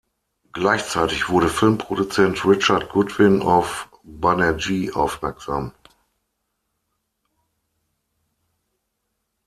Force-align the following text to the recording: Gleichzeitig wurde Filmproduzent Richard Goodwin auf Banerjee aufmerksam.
Gleichzeitig 0.51 1.29
wurde 1.29 1.47
Filmproduzent 1.47 2.43
Richard 2.43 2.89
Goodwin 2.89 3.43
auf 3.43 3.87
Banerjee 4.01 4.91
aufmerksam. 4.93 5.73